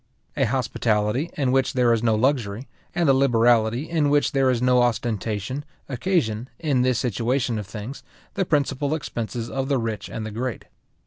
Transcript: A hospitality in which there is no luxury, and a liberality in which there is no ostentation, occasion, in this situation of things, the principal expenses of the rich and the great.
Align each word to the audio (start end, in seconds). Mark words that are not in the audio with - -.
A 0.35 0.45
hospitality 0.45 1.29
in 1.37 1.51
which 1.51 1.73
there 1.73 1.93
is 1.93 2.01
no 2.01 2.15
luxury, 2.15 2.67
and 2.95 3.07
a 3.07 3.13
liberality 3.13 3.87
in 3.87 4.09
which 4.09 4.31
there 4.31 4.49
is 4.49 4.59
no 4.59 4.81
ostentation, 4.81 5.63
occasion, 5.87 6.49
in 6.57 6.81
this 6.81 6.97
situation 6.97 7.59
of 7.59 7.67
things, 7.67 8.01
the 8.33 8.43
principal 8.43 8.95
expenses 8.95 9.47
of 9.47 9.67
the 9.69 9.77
rich 9.77 10.09
and 10.09 10.25
the 10.25 10.31
great. 10.31 10.65